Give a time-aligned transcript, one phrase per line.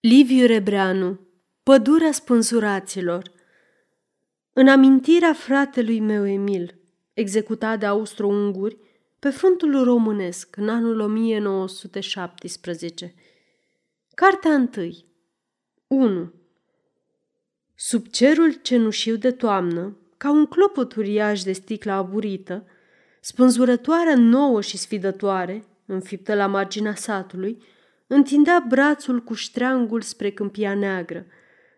[0.00, 1.20] Liviu Rebreanu
[1.62, 3.32] Pădurea spânzuraților
[4.52, 6.74] În amintirea fratelui meu Emil,
[7.12, 8.78] executat de austro-unguri
[9.18, 13.14] pe frontul românesc în anul 1917.
[14.14, 14.68] Cartea 1
[15.86, 16.32] 1.
[17.74, 22.66] Sub cerul cenușiu de toamnă, ca un clopot uriaș de sticlă aburită,
[23.20, 27.62] spânzurătoarea nouă și sfidătoare, înfiptă la marginea satului,
[28.12, 31.26] întindea brațul cu ștreangul spre câmpia neagră,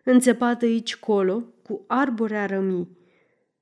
[0.05, 2.99] înțepată aici colo cu arbore rămii.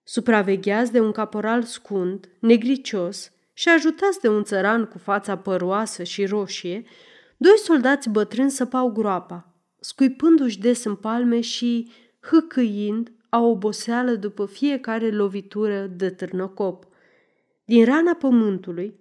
[0.02, 6.24] Supravegheați de un caporal scund, negricios și ajutați de un țăran cu fața păroasă și
[6.24, 6.84] roșie,
[7.36, 15.10] doi soldați bătrâni săpau groapa, scuipându-și des în palme și hâcâind a oboseală după fiecare
[15.10, 16.86] lovitură de târnăcop.
[17.64, 18.94] Din rana pământului,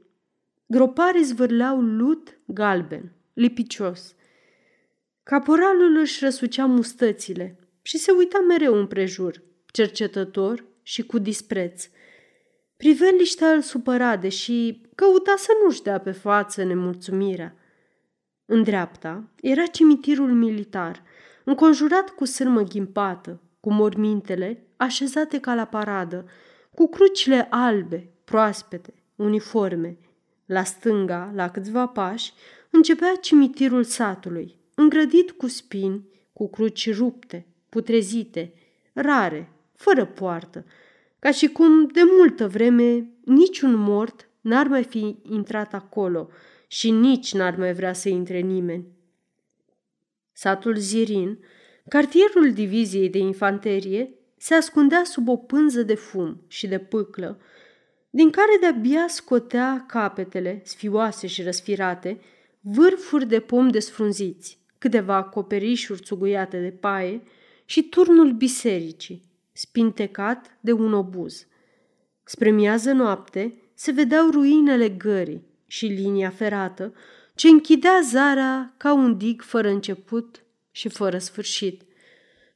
[0.66, 4.16] groparii zvârleau lut galben, lipicios.
[5.24, 11.90] Caporalul își răsucea mustățile și se uita mereu împrejur, cercetător și cu dispreț.
[12.78, 17.56] Priveliștea îl supăra, deși căuta să nu-și dea pe față nemulțumirea.
[18.46, 21.04] În dreapta era cimitirul militar,
[21.44, 26.26] înconjurat cu sârmă ghimpată, cu mormintele așezate ca la paradă,
[26.76, 29.98] cu crucile albe, proaspete, uniforme.
[30.46, 32.34] La stânga, la câțiva pași,
[32.70, 38.54] începea cimitirul satului, îngrădit cu spini, cu cruci rupte, putrezite,
[38.94, 40.66] rare, fără poartă,
[41.20, 46.30] ca și cum de multă vreme niciun mort n-ar mai fi intrat acolo
[46.68, 48.88] și nici n-ar mai vrea să intre nimeni.
[50.32, 51.40] Satul Zirin,
[51.88, 57.40] cartierul diviziei de infanterie, se ascundea sub o pânză de fum și de pâclă,
[58.10, 62.22] din care de-abia scotea capetele, sfioase și răsfirate,
[62.62, 67.22] vârfuri de pom desfrunziți, câteva acoperișuri țuguiate de paie
[67.66, 71.48] și turnul bisericii, spintecat de un obuz.
[72.24, 76.94] Spre miază noapte se vedeau ruinele gării și linia ferată
[77.36, 81.82] ce închidea zarea ca un dig fără început și fără sfârșit.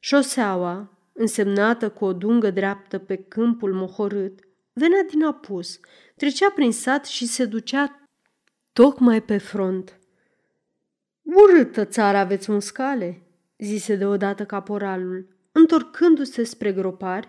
[0.00, 4.38] Șoseaua, însemnată cu o dungă dreaptă pe câmpul mohorât,
[4.72, 5.80] venea din apus,
[6.16, 8.03] trecea prin sat și se ducea
[8.74, 9.98] tocmai pe front.
[11.22, 13.22] Urâtă țara aveți muscale,
[13.58, 17.28] zise deodată caporalul, întorcându-se spre gropari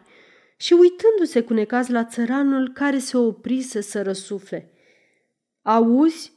[0.58, 4.72] și uitându-se cu necaz la țăranul care se oprise să răsufle.
[5.62, 6.34] Auzi?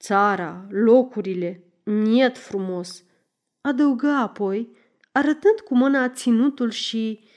[0.00, 3.04] Țara, locurile, niet frumos,
[3.60, 4.76] adăugă apoi,
[5.12, 7.28] arătând cu mâna ținutul și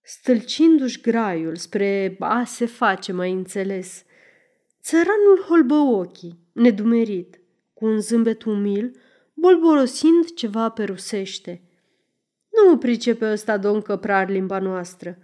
[0.00, 4.04] stâlcindu-și graiul spre a se face mai înțeles.
[4.82, 7.40] Țăranul holbă ochii, nedumerit,
[7.74, 8.96] cu un zâmbet umil,
[9.34, 11.62] bolborosind ceva pe rusește.
[12.50, 15.18] Nu pricepe ăsta, domn căprar, limba noastră,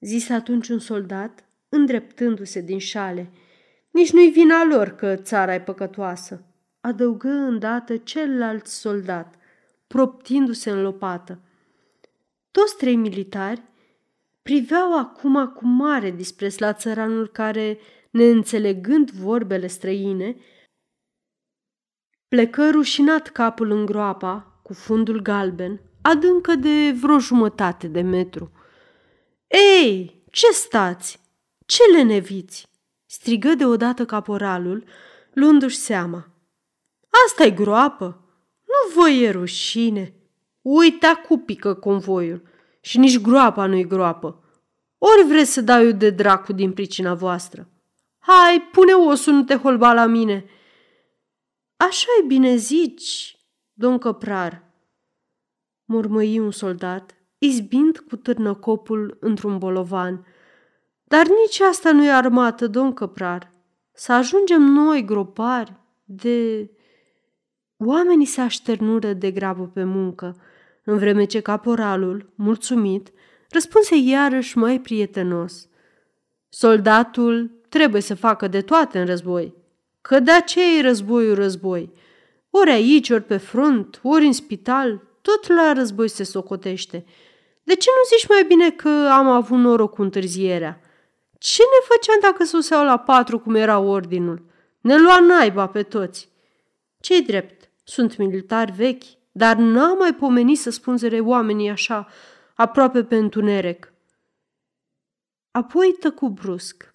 [0.00, 3.32] zise atunci un soldat, îndreptându-se din șale.
[3.90, 6.44] Nici nu-i vina lor că țara e păcătoasă,
[6.80, 9.34] adăugă îndată celălalt soldat,
[9.86, 11.40] proptindu-se în lopată.
[12.50, 13.62] Toți trei militari
[14.42, 17.78] priveau acum cu mare dispreț la țăranul care,
[18.14, 20.36] neînțelegând vorbele străine,
[22.28, 28.52] Plecă rușinat capul în groapa, cu fundul galben, adâncă de vreo jumătate de metru.
[29.82, 31.20] Ei, ce stați?
[31.66, 32.66] Ce leneviți?"
[33.06, 34.84] strigă deodată caporalul,
[35.32, 36.28] luându-și seama.
[37.26, 38.06] asta e groapă?
[38.64, 40.14] Nu vă e rușine?
[40.62, 42.42] Uita cu pică convoiul
[42.80, 44.44] și nici groapa nu-i groapă.
[44.98, 47.68] Ori vreți să dau eu de dracu din pricina voastră?
[48.26, 50.44] Hai, pune osul, nu te holba la mine!"
[51.76, 53.38] așa e bine zici,
[53.72, 54.64] domn căprar,
[55.84, 60.26] murmăi un soldat, izbind cu târnăcopul într-un bolovan.
[61.04, 63.52] Dar nici asta nu e armată, domn căprar.
[63.92, 65.72] Să ajungem noi, gropari,
[66.04, 66.70] de...
[67.76, 70.36] Oamenii se așternură de grabă pe muncă,
[70.84, 73.12] în vreme ce caporalul, mulțumit,
[73.50, 75.68] răspunse iarăși mai prietenos.
[76.48, 79.54] Soldatul trebuie să facă de toate în război,
[80.00, 81.92] Că de aceea e războiul război.
[82.50, 87.04] Ori aici, ori pe front, ori în spital, tot la război se socotește.
[87.62, 90.80] De ce nu zici mai bine că am avut noroc cu întârzierea?
[91.38, 94.42] Ce ne făceam dacă soseau la patru cum era ordinul?
[94.80, 96.28] Ne lua naiba pe toți.
[97.00, 97.70] Ce-i drept?
[97.84, 102.08] Sunt militari vechi, dar n-am mai pomenit să spunzere oamenii așa,
[102.54, 103.92] aproape pe întuneric.
[105.50, 106.93] Apoi tăcu brusc.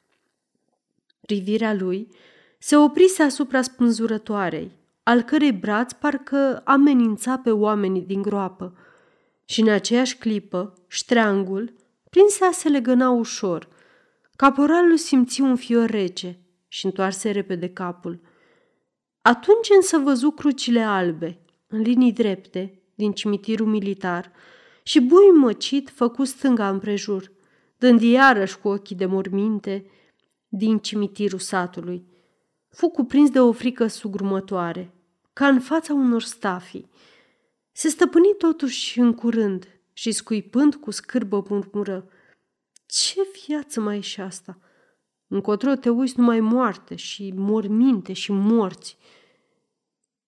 [1.29, 2.07] Privirea lui
[2.59, 4.71] se oprise asupra spânzurătoarei,
[5.03, 8.77] al cărei braț parcă amenința pe oamenii din groapă.
[9.45, 11.73] Și în aceeași clipă, ștreangul,
[12.09, 13.67] prinse a se legăna ușor.
[14.35, 18.21] Caporalul simți un fior rece și întoarse repede capul.
[19.21, 24.31] Atunci însă văzu crucile albe, în linii drepte, din cimitirul militar,
[24.83, 27.31] și bui măcit făcu stânga împrejur,
[27.77, 29.85] dând iarăși cu ochii de morminte
[30.49, 32.05] din cimitirul satului.
[32.69, 34.93] Fu cuprins de o frică sugrumătoare,
[35.33, 36.89] ca în fața unor stafii.
[37.71, 42.09] Se stăpâni totuși în curând și scuipând cu scârbă murmură.
[42.85, 44.59] Ce viață mai e și asta?
[45.27, 48.97] Încotro te uiți numai moarte și morminte și morți.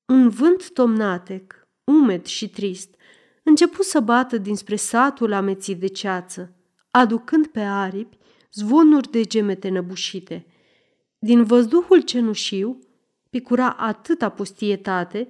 [0.06, 2.96] Un vânt tomnatec, umed și trist,
[3.44, 6.56] început să bată dinspre satul amețit de ceață,
[6.92, 8.18] aducând pe aripi
[8.54, 10.46] zvonuri de gemete năbușite.
[11.20, 12.80] Din văzduhul cenușiu
[13.30, 15.28] picura atâta pustietate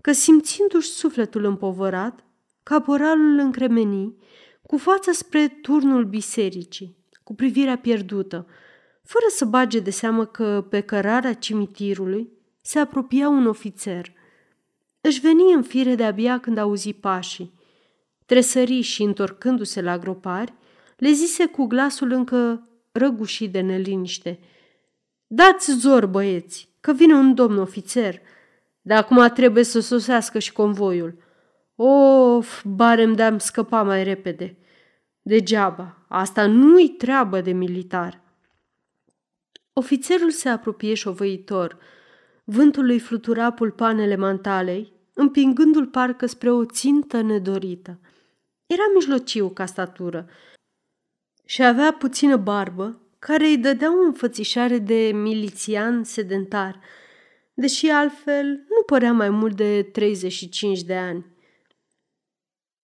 [0.00, 2.24] că, simțindu-și sufletul împovărat,
[2.62, 4.16] caporalul încremeni,
[4.62, 8.46] cu fața spre turnul bisericii, cu privirea pierdută,
[9.02, 14.12] fără să bage de seamă că pe cărarea cimitirului se apropia un ofițer.
[15.00, 17.52] Își veni în fire de-abia când auzi pașii.
[18.26, 20.54] Tresări și, întorcându-se la gropari,
[21.04, 24.38] le zise cu glasul încă răgușit de neliniște.
[25.26, 28.20] Dați zor, băieți, că vine un domn ofițer,
[28.80, 31.18] dar acum trebuie să sosească și convoiul.
[31.74, 34.58] Of, barem de-am scăpa mai repede.
[35.22, 38.22] Degeaba, asta nu-i treabă de militar.
[39.72, 41.78] Ofițerul se apropie șovăitor.
[42.44, 47.98] Vântul îi flutura pulpanele mantalei, împingându-l parcă spre o țintă nedorită.
[48.66, 50.28] Era mijlociu ca statură
[51.44, 56.80] și avea puțină barbă, care îi dădea o înfățișare de milițian sedentar,
[57.54, 61.26] deși altfel nu părea mai mult de 35 de ani.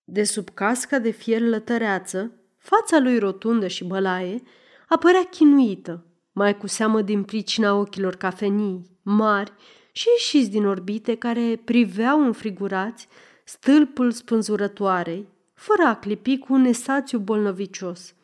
[0.04, 4.42] De sub casca de fier lătăreață, fața lui rotundă și bălaie
[4.88, 9.52] apărea chinuită, mai cu seamă din pricina ochilor cafenii, mari
[9.92, 13.08] și ieșiți din orbite care priveau înfrigurați
[13.44, 18.14] stâlpul spânzurătoarei, fără a clipi cu un esațiu bolnăvicios.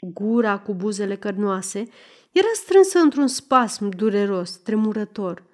[0.00, 1.88] Gura cu buzele cărnoase
[2.32, 5.44] era strânsă într-un spasm dureros, tremurător.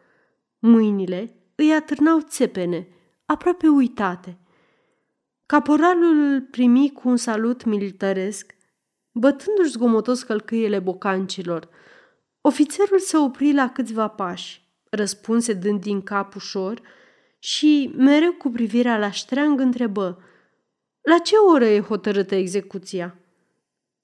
[0.59, 2.89] Mâinile îi atârnau țepene,
[3.25, 4.39] aproape uitate.
[5.47, 8.55] Caporalul îl primi cu un salut milităresc,
[9.13, 11.69] bătându-și zgomotos călcâiele bocancilor.
[12.41, 16.81] Ofițerul se opri la câțiva pași, răspunse dând din cap ușor
[17.39, 20.23] și, mereu cu privirea la ștreang, întrebă
[21.01, 23.26] La ce oră e hotărâtă execuția?"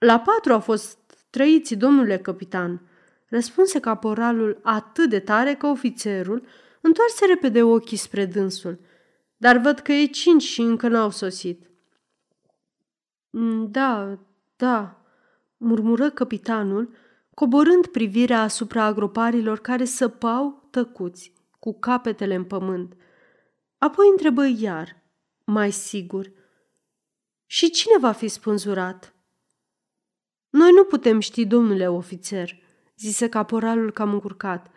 [0.03, 0.99] La patru au fost
[1.31, 2.81] trăiți, domnule capitan,
[3.29, 6.47] răspunse caporalul atât de tare că ofițerul
[6.81, 8.79] întoarse repede ochii spre dânsul.
[9.37, 11.71] Dar văd că e cinci și încă n-au sosit.
[13.31, 14.19] Mm, da,
[14.57, 15.03] da,
[15.57, 16.95] murmură capitanul,
[17.35, 22.97] coborând privirea asupra agroparilor care săpau tăcuți, cu capetele în pământ.
[23.79, 25.03] Apoi întrebă iar,
[25.45, 26.33] mai sigur,
[27.47, 29.12] și cine va fi spânzurat?
[30.53, 32.59] Noi nu putem ști, domnule ofițer,
[32.97, 34.71] zise caporalul cam încurcat.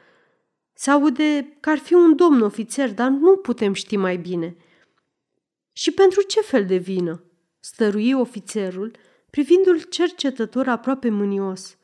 [0.73, 4.55] Se aude că ar fi un domn ofițer, dar nu putem ști mai bine.
[5.71, 7.23] Și pentru ce fel de vină?
[7.59, 8.91] stărui ofițerul,
[9.29, 11.77] privindu-l cercetător aproape mânios.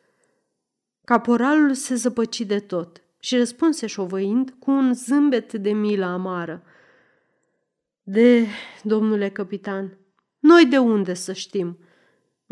[1.05, 6.63] Caporalul se zăpăci de tot și răspunse șovăind cu un zâmbet de milă amară.
[8.01, 8.47] De,
[8.83, 9.97] domnule capitan,
[10.39, 11.77] noi de unde să știm?"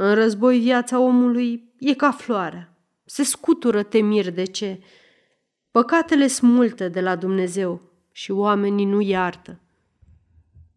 [0.02, 2.78] În război viața omului e ca floarea.
[3.06, 4.80] Se scutură temir de ce.
[5.72, 9.60] Păcatele sunt multe de la Dumnezeu și oamenii nu iartă.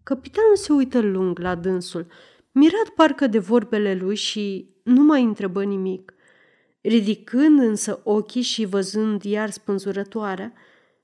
[0.02, 2.06] Capitanul se uită lung la dânsul,
[2.52, 6.14] mirat parcă de vorbele lui și nu mai întrebă nimic.
[6.80, 10.52] Ridicând însă ochii și văzând iar spânzurătoarea,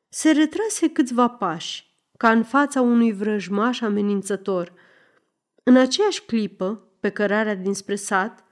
[0.09, 4.73] se retrase câțiva pași, ca în fața unui vrăjmaș amenințător.
[5.63, 8.45] În aceeași clipă, pe cărarea dinspre sat,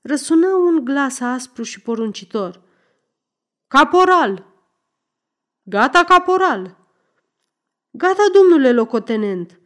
[0.00, 2.62] răsună un glas aspru și poruncitor.
[3.68, 4.46] Caporal!
[5.62, 6.76] Gata, caporal!
[7.90, 9.60] Gata, domnule locotenent!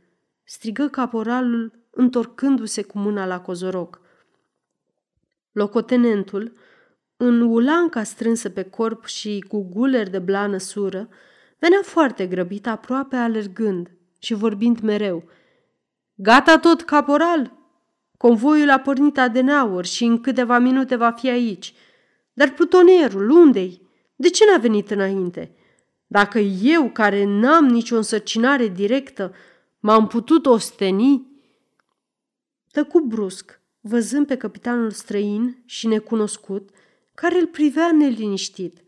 [0.45, 4.01] strigă caporalul, întorcându-se cu mâna la cozoroc.
[5.53, 6.53] Locotenentul,
[7.17, 11.09] în ulanca strânsă pe corp și cu guler de blană sură,
[11.59, 15.29] venea foarte grăbit, aproape alergând și vorbind mereu.
[16.15, 17.56] Gata tot, caporal!
[18.27, 21.75] Convoiul a pornit adenaur și în câteva minute va fi aici.
[22.33, 23.83] Dar plutonierul, unde-i?
[24.17, 25.55] De ce n-a venit înainte?
[26.07, 29.35] Dacă eu, care n-am nicio însărcinare directă,
[29.81, 31.27] m-am putut osteni?
[32.71, 36.69] Tăcu brusc, văzând pe capitanul străin și necunoscut,
[37.15, 38.83] care îl privea neliniștit.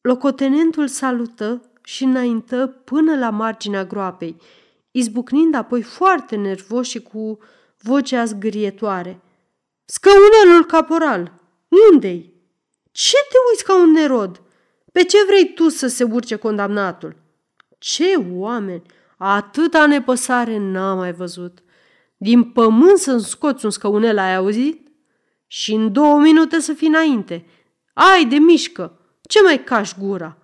[0.00, 4.36] Locotenentul salută și înaintă până la marginea groapei,
[4.90, 7.38] izbucnind apoi foarte nervos și cu
[7.82, 9.20] vocea zgârietoare.
[9.84, 11.32] Scăunelul caporal!
[11.92, 12.32] Unde-i?
[12.92, 14.42] Ce te uiți ca un nerod?
[14.92, 17.16] Pe ce vrei tu să se urce condamnatul?
[17.78, 18.82] Ce oameni!
[19.16, 21.62] Atâta nepăsare n-am mai văzut.
[22.16, 24.88] Din pământ să-mi scoți un scăunel, ai auzit?
[25.46, 27.46] Și în două minute să fii înainte.
[27.92, 28.98] Ai de mișcă!
[29.22, 30.38] Ce mai cași gura?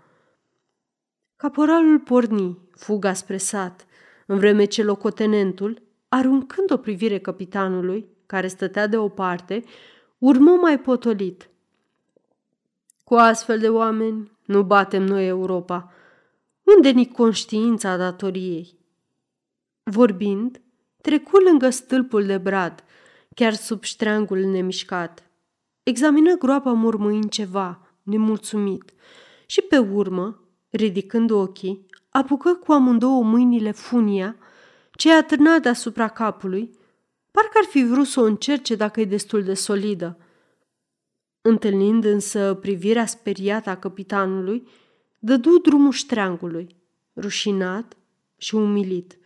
[1.37, 3.87] Caporalul porni, fuga spre sat,
[4.27, 5.83] în vreme ce locotenentul,
[6.15, 9.63] aruncând o privire capitanului, care stătea deoparte,
[10.19, 11.49] urmă mai potolit.
[13.05, 15.93] Cu astfel de oameni nu batem noi Europa.
[16.77, 18.79] Unde ni conștiința datoriei?
[19.83, 20.61] Vorbind,
[21.03, 22.85] trecu lângă stâlpul de brad,
[23.35, 25.31] chiar sub ștreangul nemișcat.
[25.83, 28.93] Examină groapa murmâind ceva, nemulțumit,
[29.47, 30.41] și pe urmă,
[30.71, 34.37] ridicând ochii, apucă cu amândouă mâinile funia,
[34.97, 36.71] ce a târnat deasupra capului,
[37.31, 40.19] parcă ar fi vrut să o încerce dacă e destul de solidă.
[41.41, 44.69] Întâlnind însă privirea speriată a capitanului,
[45.19, 46.77] dădu drumul ștreangului,
[47.17, 47.97] rușinat
[48.37, 49.19] și umilit.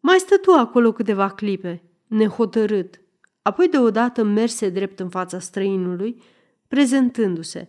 [0.00, 3.00] Mai stătu acolo câteva clipe, nehotărât,
[3.42, 6.22] apoi deodată merse drept în fața străinului,
[6.68, 7.68] prezentându-se.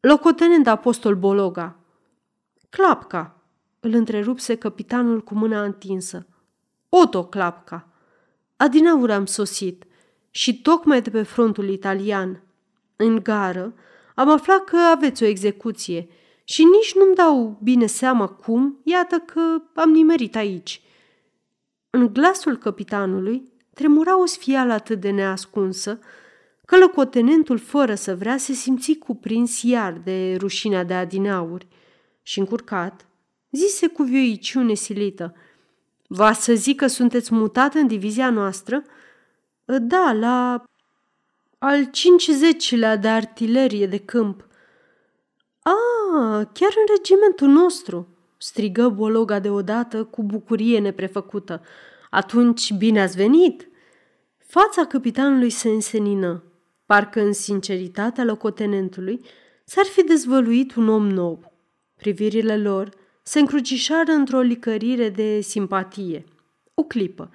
[0.00, 1.80] Locotenent apostol Bologa.
[2.70, 3.41] Clapca,
[3.84, 6.26] îl întrerupse capitanul cu mâna întinsă.
[6.88, 7.88] Oto Clapca.
[8.56, 9.84] Adinaur am sosit
[10.30, 12.42] și tocmai de pe frontul italian.
[12.96, 13.74] În gară
[14.14, 16.08] am aflat că aveți o execuție
[16.44, 19.40] și nici nu-mi dau bine seama cum, iată că
[19.74, 20.82] am nimerit aici.
[21.90, 25.98] În glasul capitanului tremura o sfială atât de neascunsă
[26.64, 31.66] că locotenentul, fără să vrea, se simți cuprins iar de rușinea de adinauri
[32.22, 33.06] și încurcat,
[33.52, 35.34] zise cu vioiciune silită–
[36.14, 38.82] Va să zic că sunteți mutat în divizia noastră?
[39.64, 40.64] Da, la
[41.58, 44.46] al 50-lea de artilerie de câmp.
[45.62, 51.62] Ah, chiar în regimentul nostru, strigă Bologa deodată cu bucurie neprefăcută.
[52.10, 53.68] Atunci bine ați venit!
[54.46, 56.42] Fața capitanului se însenină,
[56.86, 59.24] parcă în sinceritatea locotenentului
[59.64, 61.52] s-ar fi dezvăluit un om nou.
[61.96, 66.24] Privirile lor se încrucișară într-o licărire de simpatie.
[66.74, 67.30] O clipă.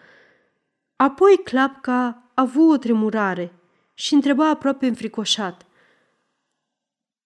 [0.96, 3.54] Apoi Clapca a avut o tremurare
[3.94, 5.66] și întreba aproape înfricoșat.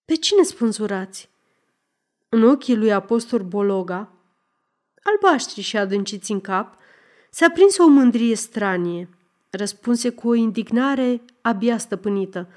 [0.06, 1.30] Pe cine spânzurați?
[2.30, 4.12] În ochii lui apostol Bologa,
[5.04, 6.78] albaștri și adânciți în cap,
[7.30, 9.10] se aprinse o mândrie stranie.
[9.50, 12.48] Răspunse cu o indignare abia stăpânită.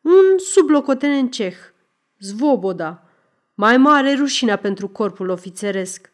[0.00, 1.56] Un sublocotenent ceh,
[2.18, 3.07] Zvoboda,
[3.60, 6.10] mai mare rușinea pentru corpul ofițeresc.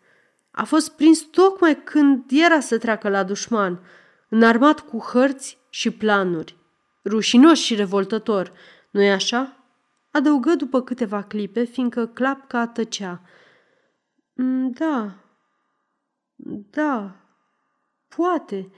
[0.51, 3.81] A fost prins tocmai când era să treacă la dușman,
[4.29, 6.57] înarmat cu hărți și planuri.
[7.05, 8.53] Rușinos și revoltător,
[8.91, 9.65] nu-i așa?
[10.11, 13.23] Adăugă după câteva clipe, fiindcă clapca tăcea.
[14.35, 15.15] Mm, da,
[16.71, 17.17] da,
[18.09, 18.71] poate,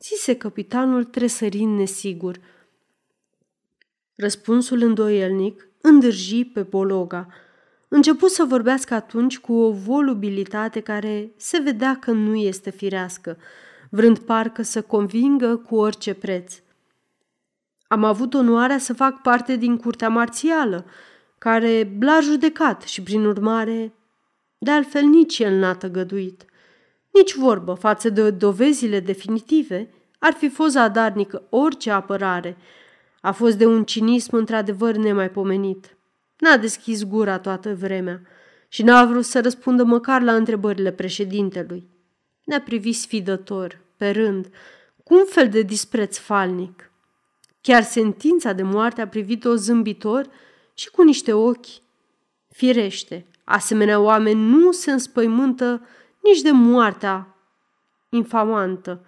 [0.00, 2.40] zise capitanul tresărind nesigur.
[4.14, 7.26] Răspunsul îndoielnic îndârji pe Bologa–
[7.88, 13.36] Început să vorbească atunci cu o volubilitate care se vedea că nu este firească,
[13.90, 16.60] vrând parcă să convingă cu orice preț.
[17.86, 20.84] Am avut onoarea să fac parte din curtea marțială,
[21.38, 23.92] care l-a judecat și, prin urmare,
[24.58, 26.44] de altfel nici el n-a tăgăduit.
[27.12, 32.56] Nici vorbă față de dovezile definitive ar fi fost zadarnică orice apărare.
[33.20, 35.97] A fost de un cinism într-adevăr nemaipomenit.
[36.38, 38.22] N-a deschis gura toată vremea
[38.68, 41.88] și n-a vrut să răspundă măcar la întrebările președintelui.
[42.44, 44.50] Ne-a privit sfidător, pe rând,
[45.04, 46.90] cu un fel de dispreț falnic.
[47.60, 50.30] Chiar sentința de moarte a privit-o zâmbitor
[50.74, 51.66] și cu niște ochi.
[52.48, 55.86] Firește, asemenea oameni nu se înspăimântă
[56.22, 57.36] nici de moartea
[58.08, 59.04] infamantă.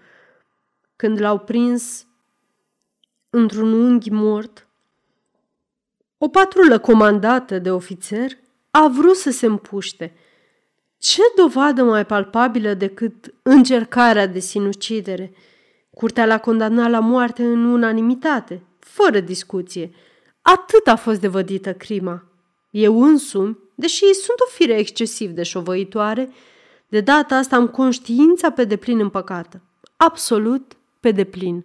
[0.96, 2.06] Când l-au prins
[3.30, 4.66] într-un unghi mort,
[6.22, 8.30] o patrulă comandată de ofițer
[8.70, 10.12] a vrut să se împuște.
[10.98, 15.32] Ce dovadă mai palpabilă decât încercarea de sinucidere?
[15.90, 19.90] Curtea l-a condamnat la moarte în unanimitate, fără discuție.
[20.42, 22.24] Atât a fost devădită crima.
[22.70, 26.30] Eu însumi deși sunt o fire excesiv de șovăitoare,
[26.88, 29.60] de data asta am conștiința pe deplin împăcată.
[29.96, 31.64] Absolut pe deplin.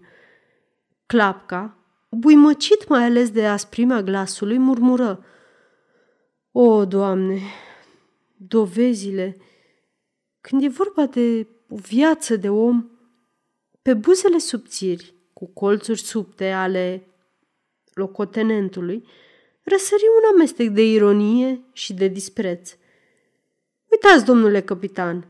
[1.05, 1.77] Clapca,
[2.15, 5.23] buimăcit mai ales de asprimea glasului, murmură.
[6.51, 7.39] O, Doamne,
[8.37, 9.37] dovezile,
[10.41, 12.89] când e vorba de o viață de om,
[13.81, 17.07] pe buzele subțiri, cu colțuri subte ale
[17.93, 19.07] locotenentului,
[19.63, 22.75] răsări un amestec de ironie și de dispreț.
[23.91, 25.27] Uitați, domnule capitan,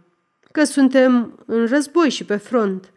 [0.51, 2.93] că suntem în război și pe front.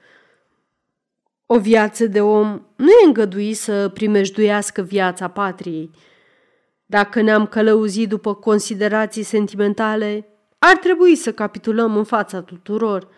[1.50, 5.90] O viață de om nu e îngăduit să primejduiască viața patriei.
[6.86, 10.28] Dacă ne-am călăuzit după considerații sentimentale,
[10.58, 13.08] ar trebui să capitulăm în fața tuturor.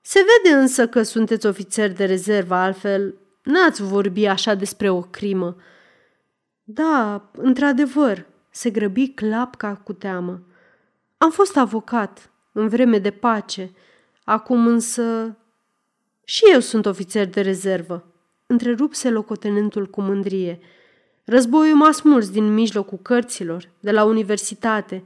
[0.00, 5.56] Se vede însă că sunteți ofițeri de rezervă, altfel n-ați vorbi așa despre o crimă.
[6.62, 10.42] Da, într-adevăr, se grăbi clapca cu teamă.
[11.16, 13.72] Am fost avocat în vreme de pace,
[14.24, 15.36] acum însă...
[16.28, 18.06] Și eu sunt ofițer de rezervă,
[18.46, 20.58] întrerupse locotenentul cu mândrie.
[21.24, 25.04] Războiul m-a smuls din mijlocul cărților, de la universitate,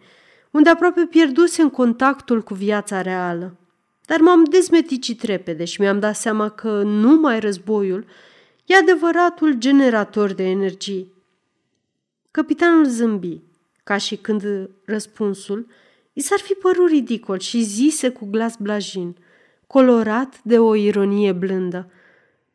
[0.50, 3.57] unde aproape pierduse în contactul cu viața reală.
[4.07, 8.07] Dar m-am dezmeticit repede și mi-am dat seama că numai războiul
[8.64, 11.07] e adevăratul generator de energie.
[12.31, 13.41] Capitanul zâmbi,
[13.85, 15.67] ca și când răspunsul
[16.12, 19.17] i s-ar fi părut ridicol și zise cu glas blajin,
[19.73, 21.91] colorat de o ironie blândă.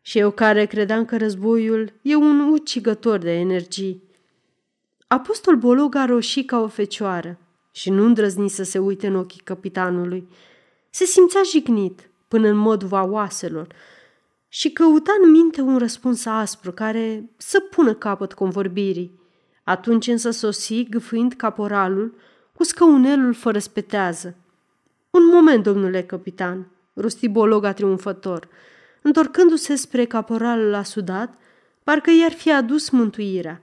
[0.01, 4.03] Și eu care credeam că războiul e un ucigător de energii.
[5.07, 7.39] Apostol Bologa roșii ca o fecioară
[7.71, 10.27] și nu îndrăzni să se uite în ochii capitanului.
[10.89, 13.67] Se simțea jignit până în modul oaselor
[14.47, 19.19] și căuta în minte un răspuns aspru care să pună capăt convorbirii.
[19.63, 22.15] Atunci însă sosi, gâfâind caporalul,
[22.53, 24.35] cu scăunelul fără spetează.
[25.09, 28.47] Un moment, domnule capitan, rosti Bologa triumfător.
[29.01, 31.33] Întorcându-se spre caporalul asudat,
[31.83, 33.61] parcă i-ar fi adus mântuirea.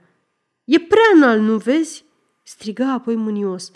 [0.63, 2.05] E prea înalt, nu vezi?"
[2.43, 3.71] striga apoi mânios.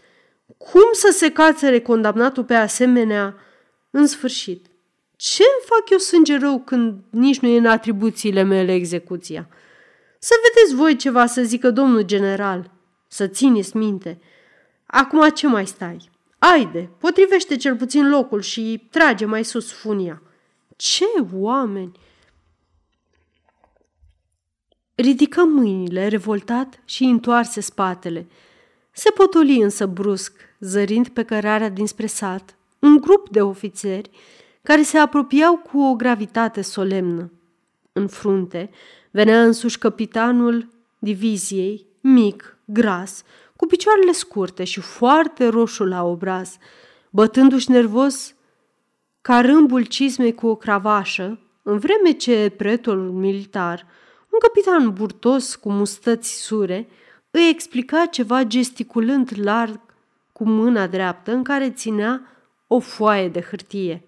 [0.57, 3.35] Cum să se cațere condamnatul pe asemenea?
[3.89, 4.65] În sfârșit,
[5.15, 9.49] ce îmi fac eu sânge rău când nici nu e în atribuțiile mele execuția?"
[10.19, 12.71] Să vedeți voi ceva să zică domnul general,
[13.07, 14.21] să țineți minte.
[14.85, 16.09] Acum ce mai stai?
[16.39, 20.21] Aide, potrivește cel puțin locul și trage mai sus funia.
[20.75, 21.91] Ce oameni!
[24.95, 28.27] Ridică mâinile, revoltat și întoarse spatele.
[28.91, 34.09] Se potoli însă brusc, zărind pe cărarea dinspre sat, un grup de ofițeri
[34.61, 37.31] care se apropiau cu o gravitate solemnă.
[37.91, 38.69] În frunte,
[39.11, 40.67] Venea însuși capitanul
[40.99, 43.23] diviziei, mic, gras,
[43.59, 46.57] cu picioarele scurte și foarte roșu la obraz,
[47.09, 48.35] bătându-și nervos
[49.21, 53.85] ca râmbul cizmei cu o cravașă, în vreme ce pretul militar,
[54.29, 56.87] un capitan burtos cu mustăți sure,
[57.31, 59.79] îi explica ceva gesticulând larg
[60.31, 62.21] cu mâna dreaptă în care ținea
[62.67, 64.03] o foaie de hârtie.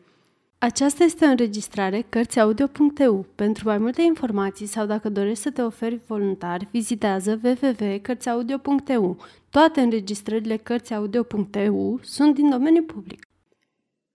[0.57, 3.25] Aceasta este o înregistrare Cărțiaudio.eu.
[3.35, 9.17] Pentru mai multe informații sau dacă dorești să te oferi voluntar, vizitează www.cărțiaudio.eu.
[9.51, 13.27] Toate înregistrările Cărțiaudio.eu sunt din domeniu public.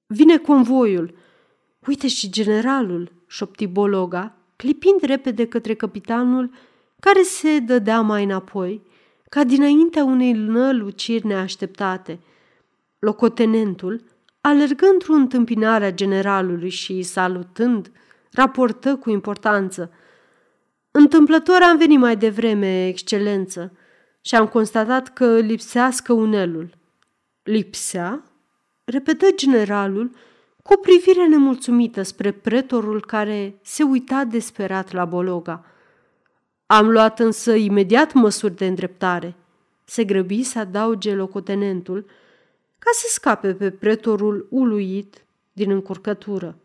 [0.07, 1.15] Vine convoiul!
[1.87, 6.51] Uite și generalul, șopti Bologa, clipind repede către capitanul
[7.01, 8.83] care se dădea mai înapoi,
[9.29, 12.21] ca dinaintea unei năluciri neașteptate.
[12.99, 14.05] Locotenentul,
[14.41, 17.93] alergă într-o întâmpinare a generalului și, salutând,
[18.33, 19.91] raportă cu importanță.
[20.91, 23.73] Întâmplător am venit mai devreme, excelență,
[24.27, 26.75] și am constatat că lipsea scăunelul.
[27.43, 28.23] Lipsea?
[28.85, 30.11] Repetă generalul
[30.63, 35.65] cu o privire nemulțumită spre pretorul care se uita desperat la Bologa.
[36.67, 39.35] Am luat însă imediat măsuri de îndreptare.
[39.85, 42.07] Se grăbi să adauge locotenentul,
[42.79, 46.59] ca să scape pe pretorul uluit din încurcătură.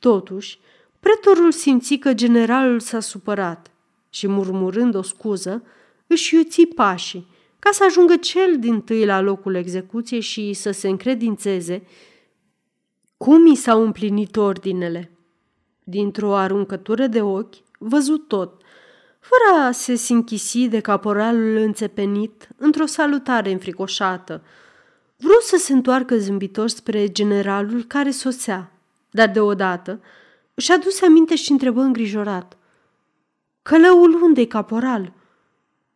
[0.00, 0.58] Totuși,
[1.00, 3.70] pretorul simți că generalul s-a supărat
[4.10, 5.62] și, murmurând o scuză,
[6.12, 7.26] își iuți pașii
[7.58, 11.82] ca să ajungă cel din tâi la locul execuției și să se încredințeze
[13.16, 15.10] cum i s-au împlinit ordinele.
[15.84, 18.62] Dintr-o aruncătură de ochi, văzut tot,
[19.20, 24.42] fără a se sinchisi de caporalul înțepenit într-o salutare înfricoșată–
[25.22, 28.72] Vreau să se întoarcă zâmbitor spre generalul care sosea,
[29.10, 30.00] dar deodată
[30.54, 32.56] își aduse aminte și întrebă îngrijorat.
[33.62, 35.12] Călăul unde caporal?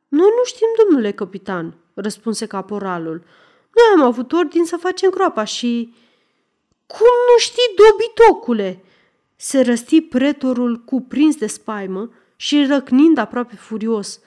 [0.08, 3.24] Noi nu știm, domnule capitan, răspunse caporalul.
[3.74, 5.94] Noi am avut ordin să facem groapa și...
[6.86, 8.84] Cum nu știi, dobitocule?"
[9.38, 14.20] Se răsti pretorul cuprins de spaimă și răcnind aproape furios.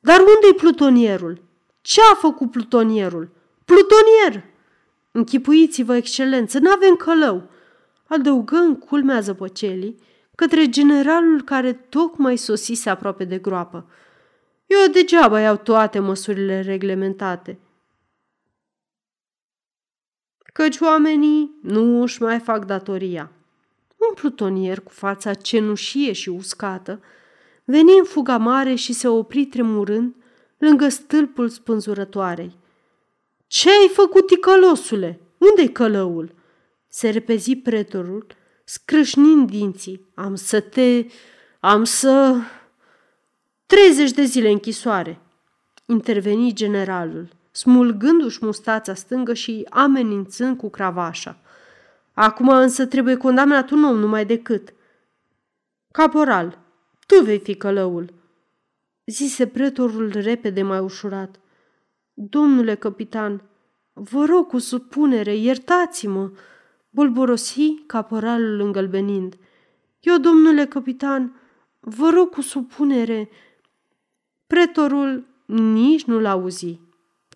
[0.00, 1.42] Dar unde-i plutonierul?
[1.80, 3.30] Ce a făcut plutonierul?
[3.64, 4.44] Plutonier!
[5.10, 7.42] Închipuiți-vă, excelență, n-avem călău!
[8.06, 10.00] Adăugă în culmea zăpăcelii
[10.34, 13.86] către generalul care tocmai sosise aproape de groapă.
[14.68, 17.58] Eu degeaba iau toate măsurile reglementate.
[20.52, 23.32] Căci oamenii nu își mai fac datoria.
[23.96, 27.00] Un plutonier cu fața cenușie și uscată
[27.64, 30.14] veni în fuga mare și se opri tremurând
[30.58, 32.56] lângă stâlpul spânzurătoarei.
[33.46, 35.20] Ce ai făcut, ticălosule?
[35.38, 36.34] Unde-i călăul?"
[36.88, 38.26] Se repezi pretorul,
[38.64, 40.06] scrâșnind dinții.
[40.14, 41.06] Am să te...
[41.60, 42.36] am să...
[43.68, 45.20] 30 de zile închisoare,
[45.86, 51.38] interveni generalul, smulgându-și mustața stângă și amenințând cu cravașa.
[52.12, 54.74] Acum însă trebuie condamnat un om numai decât.
[55.92, 56.58] Caporal,
[57.06, 58.14] tu vei fi călăul,
[59.06, 61.40] zise pretorul repede mai ușurat.
[62.14, 63.42] Domnule capitan,
[63.92, 66.30] vă rog cu supunere, iertați-mă,
[66.90, 69.36] bolborosi caporalul îngălbenind.
[70.00, 71.40] Eu, domnule capitan,
[71.80, 73.28] vă rog cu supunere.
[74.48, 76.80] Pretorul nici nu-l auzi,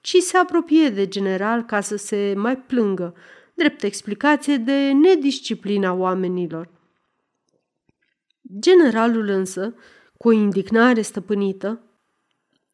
[0.00, 3.14] ci se apropie de general ca să se mai plângă,
[3.54, 6.68] drept explicație de nedisciplina oamenilor.
[8.58, 9.74] Generalul însă,
[10.16, 11.80] cu o indignare stăpânită,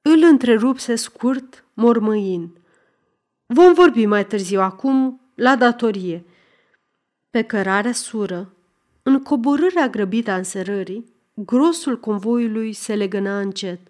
[0.03, 2.57] îl întrerupse scurt, mormăind.
[3.47, 6.25] Vom vorbi mai târziu acum la datorie.
[7.31, 8.53] Pe cărarea sură,
[9.03, 13.81] în coborârea grăbită a înserării, grosul convoiului se legăna încet.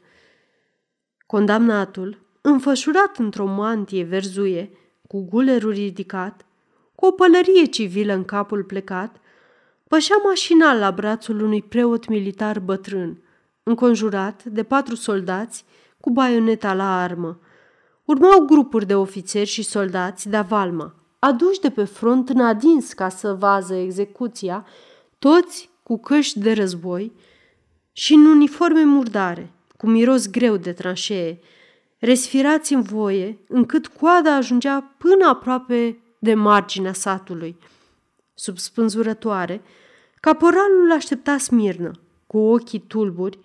[1.34, 4.70] Condamnatul, înfășurat într-o mantie verzuie,
[5.06, 6.46] cu gulerul ridicat,
[6.94, 9.16] cu o pălărie civilă în capul plecat,
[9.88, 13.22] pășea mașinal la brațul unui preot militar bătrân,
[13.62, 15.64] înconjurat de patru soldați
[16.00, 17.40] cu baioneta la armă.
[18.04, 23.08] Urmau grupuri de ofițeri și soldați de valma, aduși de pe front în adins ca
[23.08, 24.66] să vază execuția,
[25.18, 27.12] toți cu căști de război
[27.92, 31.40] și în uniforme murdare, cu miros greu de tranșee,
[31.98, 37.56] resfirați în voie, încât coada ajungea până aproape de marginea satului.
[38.34, 39.62] Sub spânzurătoare,
[40.20, 41.90] caporalul aștepta smirnă,
[42.26, 43.38] cu ochii tulburi,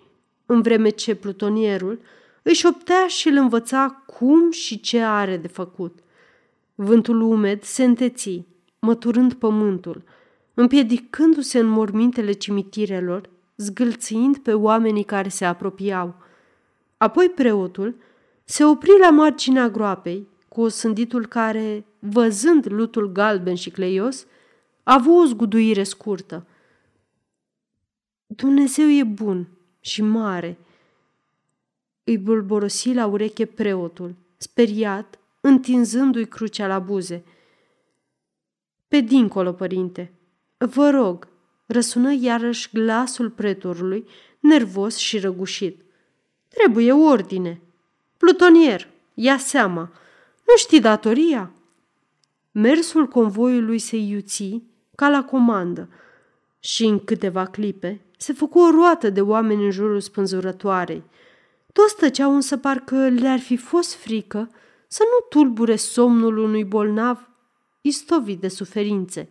[0.46, 2.00] în vreme ce plutonierul
[2.42, 5.98] își optea și îl învăța cum și ce are de făcut.
[6.74, 8.44] Vântul umed se înteți,
[8.78, 10.02] măturând pământul,
[10.54, 16.14] împiedicându-se în mormintele cimitirelor, zgâlțind pe oamenii care se apropiau.
[16.96, 17.94] Apoi preotul
[18.44, 24.26] se opri la marginea groapei, cu osânditul care, văzând lutul galben și cleios,
[24.82, 26.46] a avut o zguduire scurtă.
[28.26, 29.48] Dumnezeu e bun
[29.80, 30.58] și mare,
[32.04, 37.24] îi bulborosi la ureche preotul, speriat, întinzându-i crucea la buze.
[38.88, 40.12] Pe dincolo, părinte,
[40.58, 41.28] vă rog,
[41.66, 44.08] răsună iarăși glasul pretorului,
[44.40, 45.83] nervos și răgușit.
[46.54, 47.60] Trebuie ordine.
[48.16, 49.92] Plutonier, ia seama,
[50.46, 51.52] nu știi datoria?
[52.50, 54.62] Mersul convoiului se iuți
[54.94, 55.88] ca la comandă
[56.60, 61.02] și în câteva clipe se făcu o roată de oameni în jurul spânzurătoarei.
[61.72, 64.50] Toți tăceau însă parcă le-ar fi fost frică
[64.88, 67.28] să nu tulbure somnul unui bolnav
[67.80, 69.28] istovit de suferințe.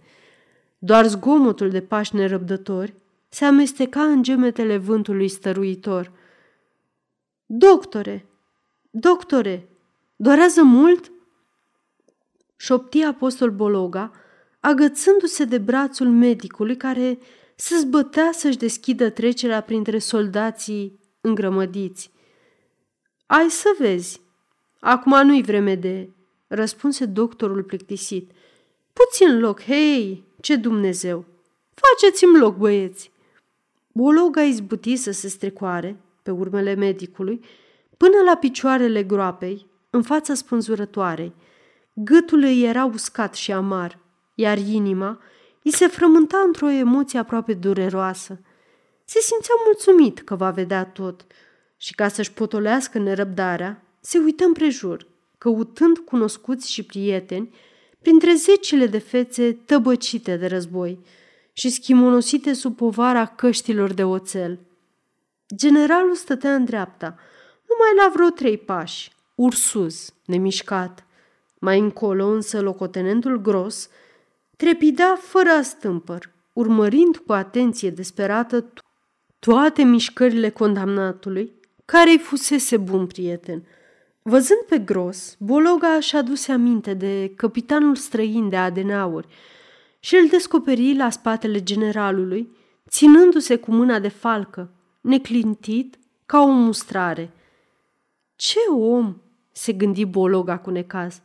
[0.77, 2.93] Doar zgomotul de pași nerăbdători
[3.29, 6.11] se amesteca în gemetele vântului stăruitor.
[7.55, 8.25] Doctore,
[8.89, 9.69] doctore,
[10.15, 11.11] dorează mult?"
[12.55, 14.11] șopti apostol Bologa,
[14.59, 17.19] agățându-se de brațul medicului care
[17.55, 22.11] se zbătea să-și deschidă trecerea printre soldații îngrămădiți.
[23.25, 24.21] Ai să vezi.
[24.79, 26.09] Acum nu-i vreme de...
[26.47, 28.31] Răspunse doctorul plictisit.
[28.93, 31.25] Puțin loc, hei, ce Dumnezeu!
[31.73, 33.11] Faceți-mi loc, băieți!
[33.91, 37.45] Bologa izbuti să se strecoare, pe urmele medicului,
[37.97, 41.33] până la picioarele groapei, în fața spânzurătoarei.
[41.93, 43.99] Gâtul îi era uscat și amar,
[44.35, 45.19] iar inima
[45.63, 48.39] îi se frământa într-o emoție aproape dureroasă.
[49.05, 51.25] Se simțea mulțumit că va vedea tot
[51.77, 55.07] și ca să-și potolească nerăbdarea, se uită împrejur,
[55.37, 57.55] căutând cunoscuți și prieteni
[58.01, 60.99] printre zecile de fețe tăbăcite de război
[61.53, 64.59] și schimonosite sub povara căștilor de oțel.
[65.55, 67.15] Generalul stătea în dreapta,
[67.69, 71.05] numai la vreo trei pași, ursuz, nemișcat.
[71.59, 73.89] Mai încolo însă locotenentul gros
[74.57, 78.65] trepida fără astâmpăr, urmărind cu atenție desperată
[79.39, 81.53] toate mișcările condamnatului,
[81.85, 83.63] care îi fusese bun prieten.
[84.21, 89.27] Văzând pe gros, Bologa și-a adus aminte de capitanul străin de adenauri
[89.99, 92.57] și îl descoperi la spatele generalului,
[92.89, 94.69] ținându-se cu mâna de falcă,
[95.03, 97.31] neclintit ca o mustrare.
[98.35, 99.15] Ce om!"
[99.51, 101.21] se gândi Bologa cu necaz.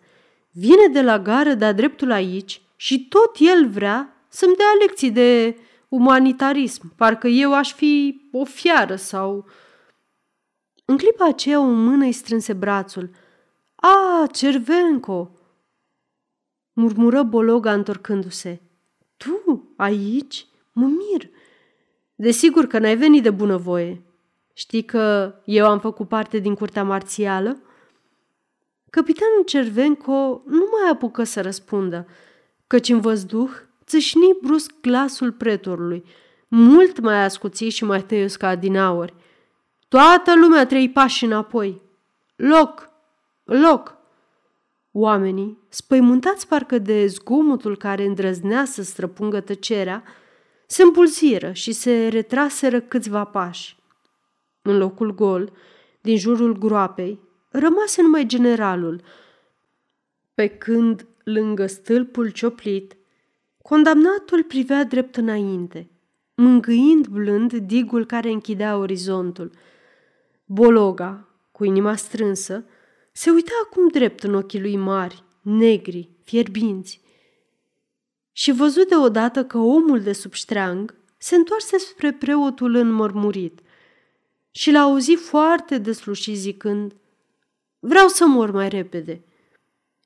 [0.50, 5.56] Vine de la gară de-a dreptul aici și tot el vrea să-mi dea lecții de
[5.88, 9.46] umanitarism, parcă eu aș fi o fiară sau...
[10.84, 13.10] În clipa aceea o mână îi strânse brațul.
[13.74, 15.30] A, Cervenco!
[16.72, 18.60] murmură Bologa întorcându-se.
[19.16, 20.46] Tu, aici?
[20.72, 21.30] Mă mir.
[22.20, 24.02] Desigur că n-ai venit de bunăvoie.
[24.52, 27.58] Știi că eu am făcut parte din curtea marțială?
[28.90, 32.06] Capitanul Cervenco nu mai apucă să răspundă,
[32.66, 33.50] căci în văzduh
[33.84, 36.04] țâșni brusc glasul pretorului,
[36.48, 39.14] mult mai ascuțit și mai tăios ca adinauri.
[39.88, 41.82] Toată lumea trei pași înapoi.
[42.36, 42.90] Loc!
[43.44, 43.96] Loc!
[44.90, 50.02] Oamenii, spăimântați parcă de zgomotul care îndrăznea să străpungă tăcerea,
[50.70, 53.76] se împulsiră și se retraseră câțiva pași.
[54.62, 55.52] În locul gol,
[56.00, 59.02] din jurul groapei, rămase numai generalul,
[60.34, 62.96] pe când, lângă stâlpul cioplit,
[63.62, 65.90] condamnatul privea drept înainte,
[66.34, 69.52] mângâind blând digul care închidea orizontul.
[70.44, 72.64] Bologa, cu inima strânsă,
[73.12, 77.00] se uita acum drept în ochii lui mari, negri, fierbinți.
[78.38, 83.60] Și văzut deodată că omul de sub ștreang se întoarse spre preotul înmărmurit
[84.50, 86.94] și l-a auzit foarte deslușit zicând
[87.78, 89.24] Vreau să mor mai repede.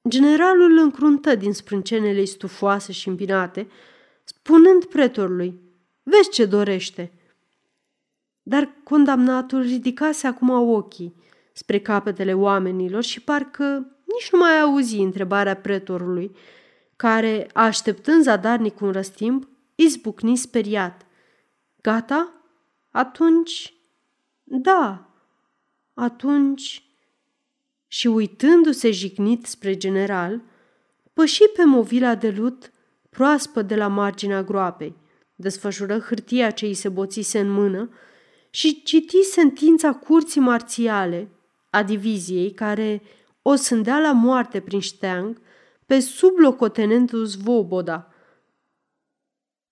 [0.09, 3.69] Generalul încruntă din sprâncenele stufoase și împinate,
[4.25, 5.61] spunând pretorului,
[6.03, 7.13] vezi ce dorește.
[8.43, 11.15] Dar condamnatul ridicase acum ochii
[11.53, 13.65] spre capetele oamenilor și parcă
[14.05, 16.37] nici nu mai auzi întrebarea pretorului,
[17.03, 21.07] care, așteptând zadarnic un răstimp, izbucni speriat.
[21.81, 22.33] Gata?
[22.91, 23.75] Atunci...
[24.45, 25.11] Da.
[25.95, 26.87] Atunci...
[27.87, 30.43] Și uitându-se jignit spre general,
[31.13, 32.73] păși pe movila de lut
[33.11, 34.97] proaspăt de la marginea groapei,
[35.35, 37.91] desfășură hârtia ce îi se boțise în mână
[38.51, 41.29] și citi sentința curții marțiale
[41.71, 43.03] a diviziei care
[43.43, 45.41] o sândea la moarte prin șteang
[45.87, 48.13] pe sublocotenentul Zvoboda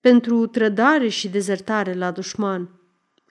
[0.00, 2.70] pentru trădare și dezertare la dușman.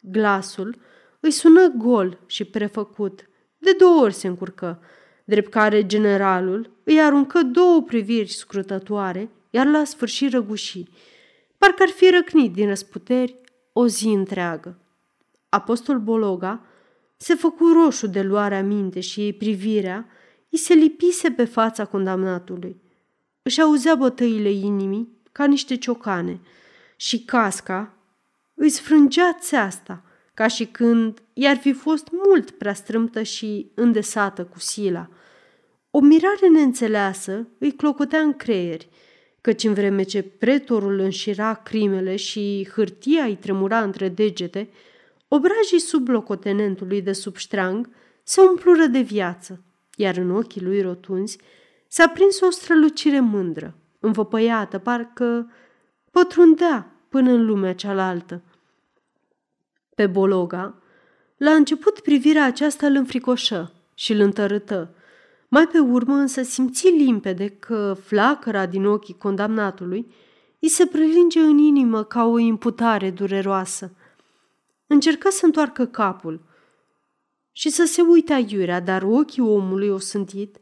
[0.02, 0.76] Glasul
[1.20, 3.30] îi sună gol și prefăcut.
[3.58, 4.82] De două ori se încurcă,
[5.26, 10.84] drept care generalul îi aruncă două priviri scrutătoare, iar la sfârșit răguși.
[11.58, 13.42] Parcă ar fi răcnit din răsputeri
[13.74, 14.80] o zi întreagă.
[15.50, 16.66] Apostol Bologa
[17.18, 20.08] se făcu roșu de luarea minte și ei privirea
[20.50, 22.82] îi se lipise pe fața condamnatului.
[23.42, 26.40] Își auzea bătăile inimii ca niște ciocane
[26.96, 27.94] și casca
[28.54, 34.60] îi sfrângea țeasta, ca și când i-ar fi fost mult prea strâmtă și îndesată cu
[34.60, 35.10] sila.
[35.92, 38.90] O mirare neînțeleasă îi clocotea în creieri,
[39.42, 44.70] căci în vreme ce pretorul înșira crimele și hârtia îi tremura între degete,
[45.32, 47.90] Obrajii sublocotenentului de sub ștrang
[48.24, 49.64] se umplură de viață,
[50.00, 51.38] iar în ochii lui rotunzi
[51.88, 55.52] s-a prins o strălucire mândră, învăpăiată, parcă
[56.12, 58.42] pătrundea până în lumea cealaltă.
[59.96, 60.82] Pe Bologa,
[61.38, 64.94] la început privirea aceasta îl înfricoșă și îl întărâtă.
[65.48, 70.14] Mai pe urmă însă simți limpede că flacăra din ochii condamnatului
[70.60, 73.92] îi se prelinge în inimă ca o imputare dureroasă.
[74.88, 76.48] Încercă să întoarcă capul
[77.60, 80.58] și să se uite aiurea, dar ochii omului osântit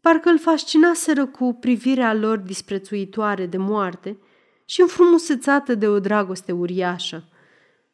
[0.00, 4.18] parcă îl fascinaseră cu privirea lor disprețuitoare de moarte
[4.64, 7.28] și înfrumusețată de o dragoste uriașă.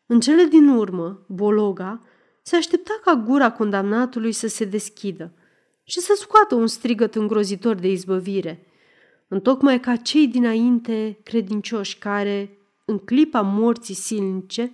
[0.06, 2.02] În cele din urmă, Bologa
[2.42, 5.32] se aștepta ca gura condamnatului să se deschidă
[5.84, 8.66] și să scoată un strigăt îngrozitor de izbăvire,
[9.28, 14.72] întocmai ca cei dinainte credincioși care, în clipa morții silnice,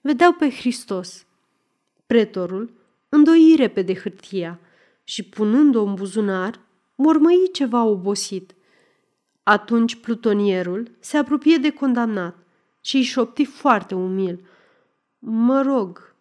[0.00, 1.26] vedeau pe Hristos.
[2.06, 2.80] Pretorul
[3.14, 4.60] îndoi repede hârtia
[5.04, 6.60] și, punând-o în buzunar,
[6.94, 8.54] mormăi ceva obosit.
[9.42, 12.36] Atunci plutonierul se apropie de condamnat
[12.80, 14.48] și îi șopti foarte umil.
[15.18, 16.14] Mă rog,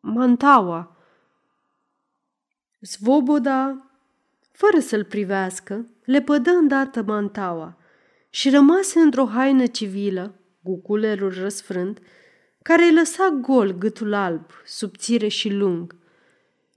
[0.00, 0.96] Mantaua.
[2.80, 3.90] Svoboda
[4.52, 7.76] fără să-l privească, le pădă îndată mantaua
[8.30, 12.00] și rămase într-o haină civilă, cu culerul răsfrânt,
[12.64, 15.96] care îi lăsa gol gâtul alb, subțire și lung.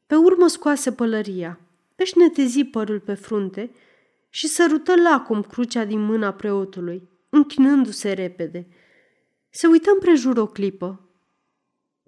[0.07, 1.59] Pe urmă scoase pălăria,
[1.95, 3.71] își netezi părul pe frunte
[4.29, 8.67] și sărută lacom crucea din mâna preotului, închinându-se repede.
[9.49, 11.09] Se uită împrejur o clipă,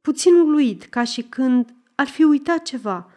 [0.01, 3.11] puțin uluit, ca și când ar fi uitat ceva.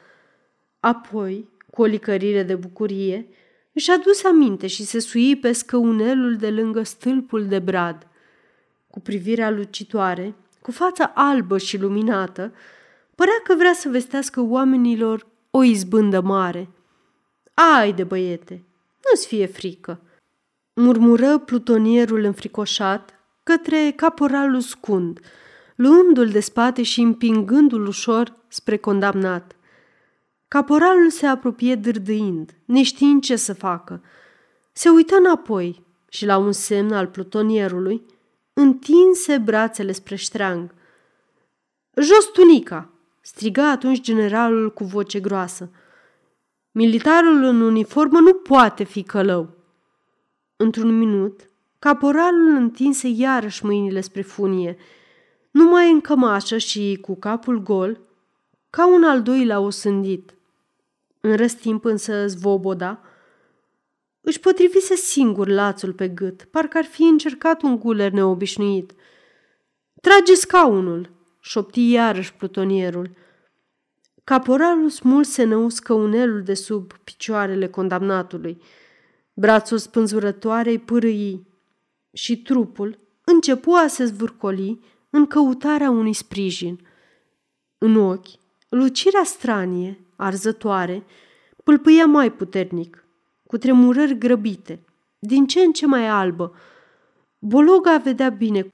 [0.80, 3.28] Apoi, cu o licărire de bucurie,
[3.72, 8.06] își adus aminte și se sui pe scăunelul de lângă stâlpul de brad.
[8.90, 12.52] Cu privirea lucitoare, cu fața albă și luminată,
[13.14, 16.68] părea că vrea să vestească oamenilor o izbândă mare.
[17.78, 18.64] Ai de băiete,
[19.10, 20.00] nu-ți fie frică,
[20.74, 25.20] murmură plutonierul înfricoșat către caporalul scund,
[25.74, 29.56] luându-l de spate și împingându-l ușor spre condamnat.
[30.48, 34.02] Caporalul se apropie dârdâind, neștiind ce să facă.
[34.72, 38.02] Se uită înapoi și, la un semn al plutonierului,
[38.52, 40.74] întinse brațele spre ștreang.
[41.94, 45.70] Jos tunica!" striga atunci generalul cu voce groasă.
[46.70, 49.48] Militarul în uniformă nu poate fi călău.
[50.56, 54.76] Într-un minut, caporalul întinse iarăși mâinile spre funie,
[55.50, 58.00] numai în cămașă și cu capul gol,
[58.70, 60.34] ca un al doilea osândit.
[61.20, 63.00] În răstimp însă zvoboda
[64.24, 68.92] își potrivise singur lațul pe gât, parcă ar fi încercat un guler neobișnuit.
[70.00, 73.10] Trage scaunul, șopti iarăși plutonierul.
[74.24, 78.62] Caporalul smulse năuscă unelul de sub picioarele condamnatului.
[79.34, 81.46] Brațul spânzurătoarei pârâi
[82.12, 84.80] și trupul începu a se zvârcoli
[85.10, 86.86] în căutarea unui sprijin.
[87.78, 88.28] În ochi,
[88.68, 91.04] lucirea stranie, arzătoare,
[91.64, 93.01] pâlpâia mai puternic,
[93.52, 94.84] cu tremurări grăbite,
[95.18, 96.54] din ce în ce mai albă.
[97.38, 98.66] Bologa vedea bine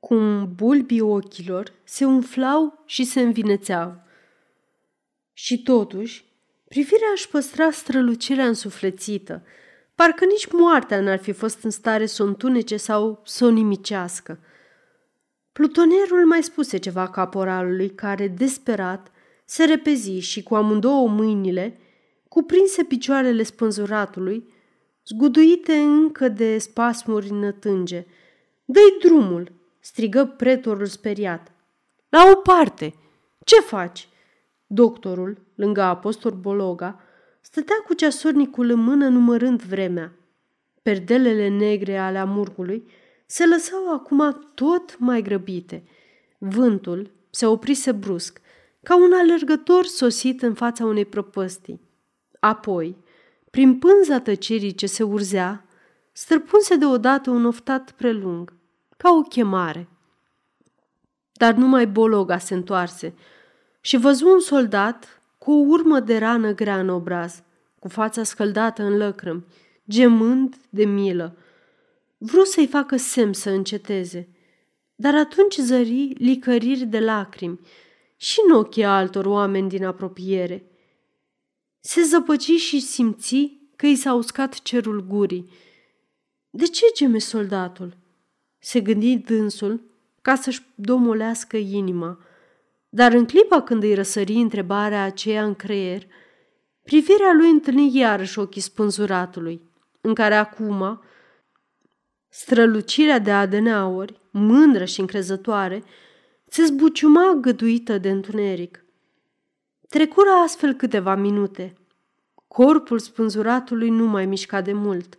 [0.00, 4.02] cum bulbii ochilor se umflau și se învinețeau.
[5.32, 6.24] Și totuși,
[6.68, 9.42] privirea își păstra strălucirea însuflețită,
[9.94, 14.38] parcă nici moartea n-ar fi fost în stare să o întunece sau să o nimicească.
[15.52, 19.10] Plutonerul mai spuse ceva caporalului care, desperat,
[19.44, 21.80] se repezi și cu amândouă mâinile
[22.38, 24.52] cuprinse picioarele spânzuratului,
[25.06, 28.06] zguduite încă de spasmuri nătânge.
[28.64, 31.52] Dă-i drumul!" strigă pretorul speriat.
[32.08, 32.94] La o parte!
[33.44, 34.08] Ce faci?"
[34.66, 37.00] Doctorul, lângă apostol Bologa,
[37.40, 40.12] stătea cu ceasornicul în mână numărând vremea.
[40.82, 42.90] Perdelele negre ale amurgului
[43.26, 45.84] se lăsau acum tot mai grăbite.
[46.38, 48.40] Vântul se oprise brusc,
[48.82, 51.86] ca un alergător sosit în fața unei prăpăstii.
[52.40, 52.96] Apoi,
[53.50, 55.64] prin pânza tăcerii ce se urzea,
[56.12, 58.52] străpunse deodată un oftat prelung,
[58.96, 59.88] ca o chemare.
[61.32, 63.14] Dar numai Bologa se întoarse
[63.80, 67.42] și văzu un soldat cu o urmă de rană grea în obraz,
[67.78, 69.44] cu fața scăldată în lăcrămi,
[69.90, 71.36] gemând de milă.
[72.18, 74.28] Vreau să-i facă semn să înceteze,
[74.94, 77.60] dar atunci zări licăriri de lacrimi
[78.16, 80.64] și în ochii altor oameni din apropiere.
[81.88, 85.50] Se zăpăci și simți că i s-a uscat cerul gurii.
[86.50, 87.96] De ce geme soldatul?
[88.58, 89.80] Se gândi dânsul
[90.22, 92.18] ca să-și domolească inima.
[92.88, 96.06] Dar în clipa când îi răsări întrebarea aceea în creier,
[96.82, 99.60] privirea lui întâlni iarăși ochii spânzuratului,
[100.00, 101.02] în care acum
[102.28, 105.84] strălucirea de adeneauri, mândră și încrezătoare,
[106.48, 108.82] se zbuciuma găduită de întuneric.
[109.88, 111.74] Trecură astfel câteva minute.
[112.48, 115.18] Corpul spânzuratului nu mai mișca de mult.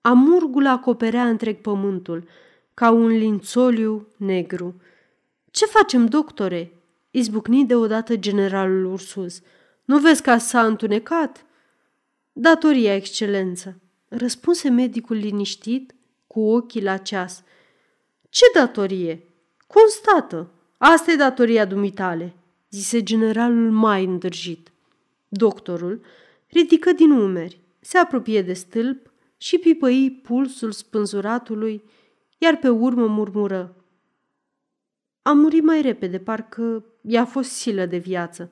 [0.00, 2.28] Amurgul acoperea întreg pământul,
[2.74, 4.80] ca un lințoliu negru.
[5.50, 6.72] Ce facem, doctore?"
[7.10, 9.40] izbucni deodată generalul Ursus.
[9.84, 11.44] Nu vezi că s-a întunecat?"
[12.32, 15.94] Datoria, excelență, răspunse medicul liniștit,
[16.26, 17.42] cu ochii la ceas.
[18.28, 19.28] Ce datorie?"
[19.66, 22.34] Constată, asta e datoria dumitale,
[22.74, 24.72] zise generalul mai îndrăjit.
[25.28, 26.00] Doctorul
[26.46, 31.82] ridică din umeri, se apropie de stâlp și pipăi pulsul spânzuratului,
[32.38, 33.74] iar pe urmă murmură.
[35.22, 38.50] A murit mai repede, parcă i-a fost silă de viață.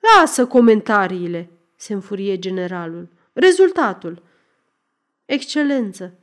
[0.00, 3.08] Lasă comentariile, se înfurie generalul.
[3.32, 4.22] Rezultatul.
[5.24, 6.18] Excelență,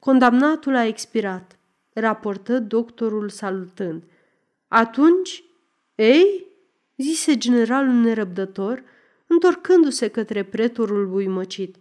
[0.00, 1.58] condamnatul a expirat
[1.92, 4.02] raportă doctorul salutând.
[4.68, 5.44] Atunci,
[5.94, 6.45] ei,
[6.96, 8.82] zise generalul nerăbdător,
[9.26, 11.76] întorcându-se către pretorul uimăcit.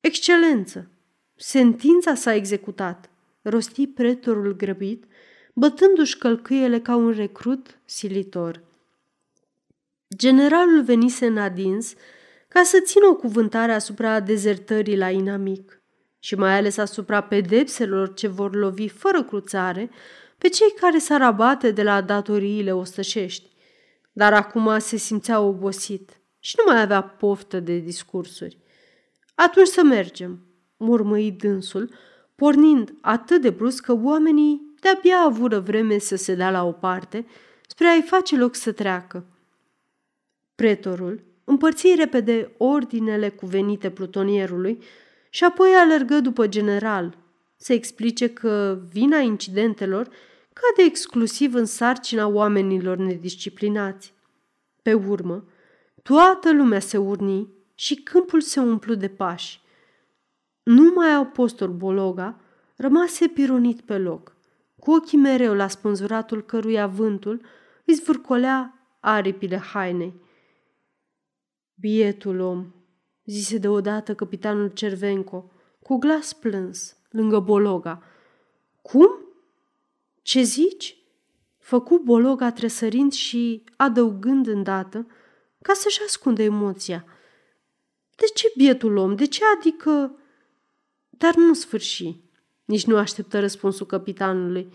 [0.00, 0.90] Excelență,
[1.36, 3.10] sentința s-a executat,
[3.42, 5.04] rosti pretorul grăbit,
[5.54, 8.62] bătându-și călcâiele ca un recrut silitor.
[10.16, 11.94] Generalul venise în adins
[12.48, 15.82] ca să țină o cuvântare asupra dezertării la inamic
[16.18, 19.90] și mai ales asupra pedepselor ce vor lovi fără cruțare
[20.38, 23.49] pe cei care s-ar abate de la datoriile ostășești.
[24.20, 28.58] Dar acum se simțea obosit și nu mai avea poftă de discursuri.
[29.34, 30.40] Atunci să mergem,
[30.76, 31.94] murmăi dânsul,
[32.34, 37.26] pornind atât de brusc că oamenii de-abia avură vreme să se dea la o parte
[37.66, 39.26] spre a-i face loc să treacă.
[40.54, 44.82] Pretorul împărți repede ordinele cuvenite plutonierului
[45.30, 47.18] și apoi alergă după general
[47.56, 50.08] să explice că vina incidentelor
[50.60, 54.14] cade exclusiv în sarcina oamenilor nedisciplinați.
[54.82, 55.44] Pe urmă,
[56.02, 59.60] toată lumea se urni și câmpul se umplu de pași.
[60.62, 62.40] Numai apostol Bologa
[62.76, 64.36] rămase pironit pe loc,
[64.78, 67.44] cu ochii mereu la spânzuratul căruia vântul
[67.84, 70.20] îi zvârcolea aripile hainei.
[71.74, 72.74] Bietul om,
[73.24, 75.50] zise deodată capitanul Cervenco,
[75.82, 78.02] cu glas plâns, lângă Bologa.
[78.82, 79.29] Cum?
[80.30, 80.96] Ce zici?
[81.58, 85.06] Făcu Bologa tresărind și adăugând îndată,
[85.62, 87.04] ca să-și ascundă emoția.
[88.16, 89.16] De ce bietul om?
[89.16, 90.18] De ce adică...
[91.08, 92.16] Dar nu sfârși.
[92.64, 94.72] Nici nu așteptă răspunsul capitanului.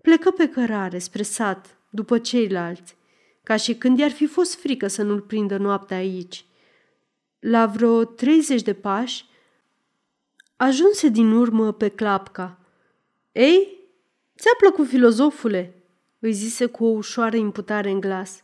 [0.00, 2.96] Plecă pe cărare spre sat, după ceilalți,
[3.42, 6.44] ca și când i-ar fi fost frică să nu-l prindă noaptea aici.
[7.38, 9.24] La vreo treizeci de pași,
[10.56, 12.58] ajunse din urmă pe clapca.
[13.32, 13.81] Ei,
[14.42, 15.82] ți-a plăcut filozofule?"
[16.18, 18.42] îi zise cu o ușoară imputare în glas.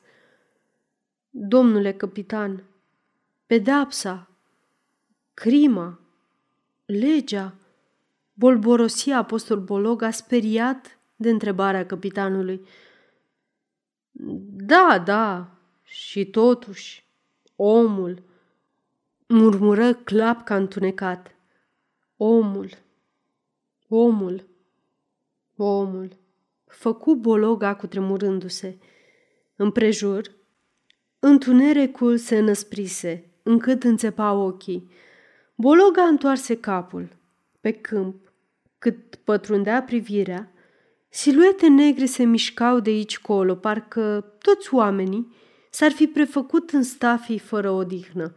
[1.31, 2.65] Domnule capitan,
[3.47, 4.31] pedapsa,
[5.35, 6.01] crima,
[6.87, 7.55] legea,
[8.33, 12.67] bolborosia apostol Bolog a speriat de întrebarea capitanului.
[14.51, 15.51] Da, da,
[15.83, 17.05] și totuși,
[17.57, 18.23] omul,
[19.27, 21.35] murmură clapca întunecat.
[22.17, 22.71] Omul,
[23.89, 24.47] omul,
[25.65, 26.17] omul,
[26.67, 28.79] făcu bologa cu tremurându-se.
[29.57, 30.37] Împrejur,
[31.19, 34.91] întunericul se înăsprise, încât înțepa ochii.
[35.55, 37.17] Bologa întoarse capul.
[37.61, 38.33] Pe câmp,
[38.79, 40.53] cât pătrundea privirea,
[41.09, 45.37] siluete negre se mișcau de aici colo, parcă toți oamenii
[45.71, 48.35] s-ar fi prefăcut în stafii fără odihnă.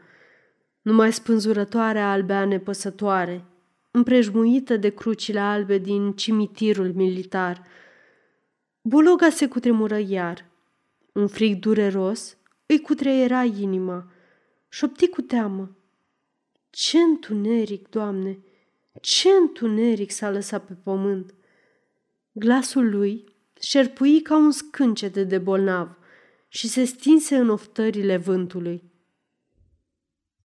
[0.81, 3.45] Numai spânzurătoarea albea nepăsătoare,
[3.91, 7.67] împrejmuită de crucile albe din cimitirul militar.
[8.81, 10.45] Bologa se cutremură iar.
[11.13, 14.11] Un frig dureros îi cutreiera inima.
[14.69, 15.75] Șopti cu teamă.
[16.69, 18.39] Ce întuneric, Doamne!
[19.01, 21.33] Ce întuneric s-a lăsat pe pământ!
[22.31, 23.25] Glasul lui
[23.59, 25.97] șerpui ca un scâncete de bolnav
[26.47, 28.90] și se stinse în oftările vântului.